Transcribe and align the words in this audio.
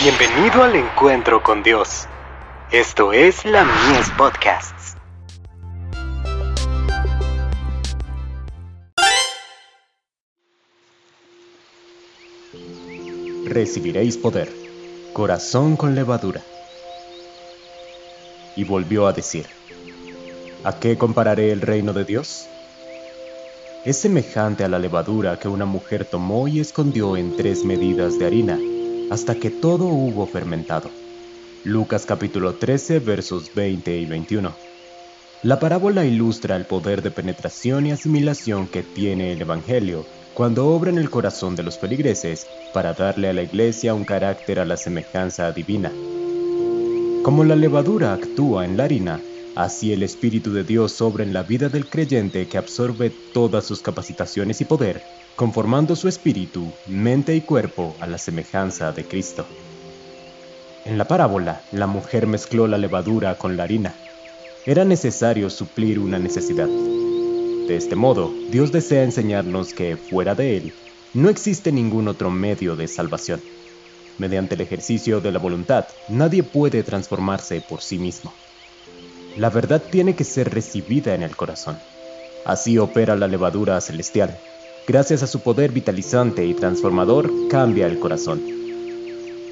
Bienvenido 0.00 0.62
al 0.62 0.76
encuentro 0.76 1.42
con 1.42 1.64
Dios. 1.64 2.06
Esto 2.70 3.12
es 3.12 3.44
la 3.44 3.64
Mies 3.64 4.08
Podcasts. 4.16 4.94
Recibiréis 13.44 14.16
poder, 14.16 14.48
corazón 15.12 15.74
con 15.74 15.96
levadura. 15.96 16.42
Y 18.54 18.62
volvió 18.62 19.08
a 19.08 19.12
decir, 19.12 19.46
¿a 20.62 20.78
qué 20.78 20.96
compararé 20.96 21.50
el 21.50 21.60
reino 21.60 21.92
de 21.92 22.04
Dios? 22.04 22.46
Es 23.84 23.98
semejante 23.98 24.62
a 24.62 24.68
la 24.68 24.78
levadura 24.78 25.40
que 25.40 25.48
una 25.48 25.64
mujer 25.64 26.04
tomó 26.04 26.46
y 26.46 26.60
escondió 26.60 27.16
en 27.16 27.36
tres 27.36 27.64
medidas 27.64 28.16
de 28.20 28.26
harina 28.26 28.58
hasta 29.10 29.34
que 29.34 29.50
todo 29.50 29.86
hubo 29.86 30.26
fermentado. 30.26 30.90
Lucas 31.64 32.06
capítulo 32.06 32.54
13 32.54 33.00
versos 33.00 33.50
20 33.54 33.96
y 33.96 34.06
21. 34.06 34.54
La 35.42 35.60
parábola 35.60 36.04
ilustra 36.04 36.56
el 36.56 36.66
poder 36.66 37.02
de 37.02 37.10
penetración 37.10 37.86
y 37.86 37.92
asimilación 37.92 38.66
que 38.66 38.82
tiene 38.82 39.32
el 39.32 39.40
Evangelio 39.40 40.04
cuando 40.34 40.68
obra 40.68 40.90
en 40.90 40.98
el 40.98 41.10
corazón 41.10 41.56
de 41.56 41.62
los 41.62 41.78
feligreses 41.78 42.46
para 42.72 42.92
darle 42.92 43.28
a 43.28 43.32
la 43.32 43.42
iglesia 43.42 43.94
un 43.94 44.04
carácter 44.04 44.60
a 44.60 44.64
la 44.64 44.76
semejanza 44.76 45.50
divina. 45.52 45.90
Como 47.22 47.44
la 47.44 47.56
levadura 47.56 48.12
actúa 48.12 48.64
en 48.64 48.76
la 48.76 48.84
harina, 48.84 49.20
así 49.56 49.92
el 49.92 50.02
Espíritu 50.02 50.52
de 50.52 50.64
Dios 50.64 51.00
obra 51.00 51.24
en 51.24 51.32
la 51.32 51.42
vida 51.42 51.68
del 51.68 51.86
creyente 51.86 52.46
que 52.46 52.58
absorbe 52.58 53.10
todas 53.32 53.64
sus 53.64 53.80
capacitaciones 53.80 54.60
y 54.60 54.64
poder 54.64 55.02
conformando 55.38 55.94
su 55.94 56.08
espíritu, 56.08 56.72
mente 56.88 57.36
y 57.36 57.42
cuerpo 57.42 57.94
a 58.00 58.08
la 58.08 58.18
semejanza 58.18 58.90
de 58.90 59.04
Cristo. 59.04 59.46
En 60.84 60.98
la 60.98 61.06
parábola, 61.06 61.62
la 61.70 61.86
mujer 61.86 62.26
mezcló 62.26 62.66
la 62.66 62.76
levadura 62.76 63.38
con 63.38 63.56
la 63.56 63.62
harina. 63.62 63.94
Era 64.66 64.84
necesario 64.84 65.48
suplir 65.48 66.00
una 66.00 66.18
necesidad. 66.18 66.66
De 66.66 67.76
este 67.76 67.94
modo, 67.94 68.34
Dios 68.50 68.72
desea 68.72 69.04
enseñarnos 69.04 69.74
que, 69.74 69.96
fuera 69.96 70.34
de 70.34 70.56
Él, 70.56 70.72
no 71.14 71.28
existe 71.28 71.70
ningún 71.70 72.08
otro 72.08 72.32
medio 72.32 72.74
de 72.74 72.88
salvación. 72.88 73.40
Mediante 74.18 74.56
el 74.56 74.62
ejercicio 74.62 75.20
de 75.20 75.30
la 75.30 75.38
voluntad, 75.38 75.86
nadie 76.08 76.42
puede 76.42 76.82
transformarse 76.82 77.60
por 77.60 77.80
sí 77.80 78.00
mismo. 78.00 78.34
La 79.36 79.50
verdad 79.50 79.80
tiene 79.88 80.16
que 80.16 80.24
ser 80.24 80.52
recibida 80.52 81.14
en 81.14 81.22
el 81.22 81.36
corazón. 81.36 81.78
Así 82.44 82.76
opera 82.78 83.14
la 83.14 83.28
levadura 83.28 83.80
celestial, 83.80 84.36
gracias 84.88 85.22
a 85.22 85.26
su 85.26 85.40
poder 85.40 85.70
vitalizante 85.70 86.46
y 86.46 86.54
transformador, 86.54 87.30
cambia 87.50 87.86
el 87.86 87.98
corazón. 87.98 88.42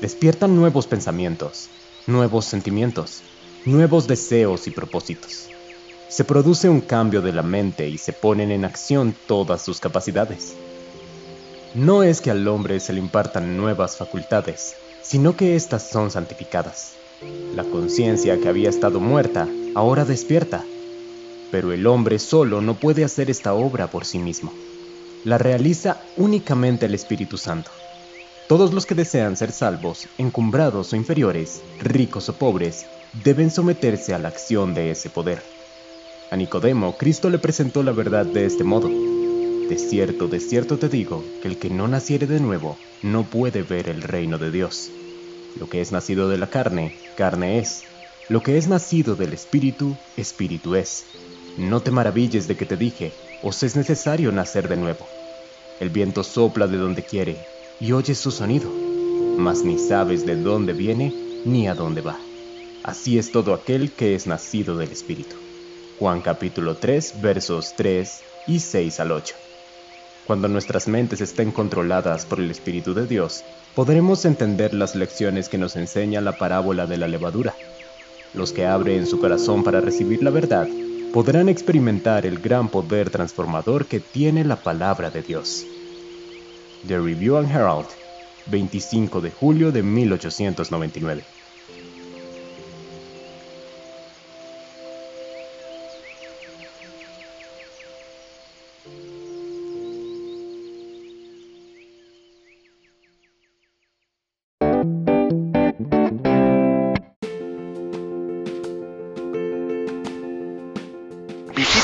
Despiertan 0.00 0.56
nuevos 0.56 0.86
pensamientos, 0.86 1.68
nuevos 2.06 2.46
sentimientos, 2.46 3.20
nuevos 3.66 4.08
deseos 4.08 4.66
y 4.66 4.70
propósitos. 4.70 5.48
Se 6.08 6.24
produce 6.24 6.70
un 6.70 6.80
cambio 6.80 7.20
de 7.20 7.34
la 7.34 7.42
mente 7.42 7.90
y 7.90 7.98
se 7.98 8.14
ponen 8.14 8.50
en 8.50 8.64
acción 8.64 9.14
todas 9.26 9.62
sus 9.62 9.80
capacidades. 9.80 10.54
No 11.74 12.02
es 12.02 12.22
que 12.22 12.30
al 12.30 12.48
hombre 12.48 12.80
se 12.80 12.94
le 12.94 13.00
impartan 13.00 13.58
nuevas 13.58 13.98
facultades, 13.98 14.76
sino 15.02 15.36
que 15.36 15.56
éstas 15.56 15.90
son 15.90 16.10
santificadas. 16.10 16.94
La 17.54 17.64
conciencia 17.64 18.40
que 18.40 18.48
había 18.48 18.70
estado 18.70 18.98
muerta 18.98 19.46
ahora 19.74 20.06
despierta, 20.06 20.64
pero 21.50 21.72
el 21.72 21.86
hombre 21.86 22.18
solo 22.18 22.62
no 22.62 22.76
puede 22.76 23.04
hacer 23.04 23.28
esta 23.28 23.52
obra 23.52 23.90
por 23.90 24.06
sí 24.06 24.18
mismo 24.18 24.54
la 25.24 25.38
realiza 25.38 26.00
únicamente 26.16 26.86
el 26.86 26.94
Espíritu 26.94 27.38
Santo. 27.38 27.70
Todos 28.48 28.72
los 28.72 28.86
que 28.86 28.94
desean 28.94 29.36
ser 29.36 29.52
salvos, 29.52 30.08
encumbrados 30.16 30.92
o 30.92 30.96
inferiores, 30.96 31.60
ricos 31.80 32.28
o 32.28 32.34
pobres, 32.34 32.86
deben 33.24 33.50
someterse 33.50 34.14
a 34.14 34.18
la 34.18 34.28
acción 34.28 34.74
de 34.74 34.90
ese 34.90 35.10
poder. 35.10 35.42
A 36.30 36.36
Nicodemo, 36.36 36.96
Cristo 36.96 37.30
le 37.30 37.38
presentó 37.38 37.82
la 37.82 37.92
verdad 37.92 38.26
de 38.26 38.46
este 38.46 38.64
modo. 38.64 38.88
De 38.88 39.76
cierto, 39.76 40.28
de 40.28 40.40
cierto 40.40 40.78
te 40.78 40.88
digo, 40.88 41.24
que 41.42 41.48
el 41.48 41.58
que 41.58 41.68
no 41.68 41.88
naciere 41.88 42.26
de 42.26 42.40
nuevo, 42.40 42.78
no 43.02 43.24
puede 43.24 43.62
ver 43.62 43.88
el 43.88 44.02
reino 44.02 44.38
de 44.38 44.50
Dios. 44.50 44.90
Lo 45.58 45.68
que 45.68 45.80
es 45.80 45.92
nacido 45.92 46.28
de 46.28 46.38
la 46.38 46.48
carne, 46.48 46.96
carne 47.16 47.58
es. 47.58 47.82
Lo 48.28 48.42
que 48.42 48.56
es 48.56 48.68
nacido 48.68 49.14
del 49.14 49.32
Espíritu, 49.32 49.96
Espíritu 50.16 50.74
es. 50.74 51.04
No 51.58 51.80
te 51.80 51.90
maravilles 51.90 52.46
de 52.46 52.56
que 52.56 52.66
te 52.66 52.76
dije, 52.76 53.12
os 53.42 53.62
es 53.62 53.76
necesario 53.76 54.32
nacer 54.32 54.68
de 54.68 54.76
nuevo. 54.76 55.06
El 55.80 55.90
viento 55.90 56.24
sopla 56.24 56.66
de 56.66 56.76
donde 56.76 57.04
quiere 57.04 57.36
y 57.80 57.92
oyes 57.92 58.18
su 58.18 58.30
sonido, 58.30 58.70
mas 59.36 59.62
ni 59.62 59.78
sabes 59.78 60.26
de 60.26 60.36
dónde 60.36 60.72
viene 60.72 61.14
ni 61.44 61.68
a 61.68 61.74
dónde 61.74 62.00
va. 62.00 62.18
Así 62.82 63.18
es 63.18 63.30
todo 63.30 63.54
aquel 63.54 63.92
que 63.92 64.14
es 64.14 64.26
nacido 64.26 64.76
del 64.76 64.90
Espíritu. 64.90 65.36
Juan 65.98 66.20
capítulo 66.20 66.76
3 66.76 67.20
versos 67.20 67.74
3 67.76 68.20
y 68.48 68.60
6 68.60 69.00
al 69.00 69.12
8. 69.12 69.34
Cuando 70.26 70.48
nuestras 70.48 70.88
mentes 70.88 71.20
estén 71.20 71.52
controladas 71.52 72.26
por 72.26 72.40
el 72.40 72.50
Espíritu 72.50 72.92
de 72.92 73.06
Dios, 73.06 73.44
podremos 73.74 74.24
entender 74.24 74.74
las 74.74 74.94
lecciones 74.94 75.48
que 75.48 75.58
nos 75.58 75.76
enseña 75.76 76.20
la 76.20 76.36
parábola 76.36 76.86
de 76.86 76.98
la 76.98 77.08
levadura. 77.08 77.54
Los 78.34 78.52
que 78.52 78.66
abren 78.66 79.06
su 79.06 79.20
corazón 79.20 79.64
para 79.64 79.80
recibir 79.80 80.22
la 80.22 80.30
verdad 80.30 80.68
podrán 81.12 81.48
experimentar 81.48 82.26
el 82.26 82.38
gran 82.38 82.70
poder 82.70 83.10
transformador 83.10 83.88
que 83.88 84.00
tiene 84.00 84.44
la 84.44 84.62
palabra 84.62 85.10
de 85.10 85.22
Dios. 85.22 85.66
The 86.86 86.98
Review 86.98 87.36
and 87.38 87.50
Herald, 87.50 87.88
25 88.46 89.20
de 89.20 89.30
julio 89.30 89.72
de 89.72 89.82
1899. 89.82 91.26